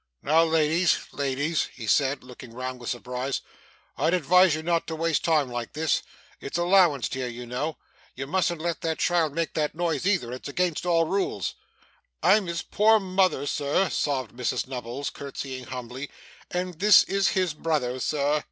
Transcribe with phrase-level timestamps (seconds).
[0.23, 3.41] 'Now, ladies, ladies,' he said, looking round with surprise,
[3.97, 6.01] 'I'd advise you not to waste time like this.
[6.39, 7.77] It's allowanced here, you know.
[8.15, 10.31] You mustn't let that child make that noise either.
[10.33, 11.53] It's against all rules.'
[12.23, 16.09] 'I'm his poor mother, sir,' sobbed Mrs Nubbles, curtseying humbly,
[16.49, 18.39] 'and this is his brother, sir.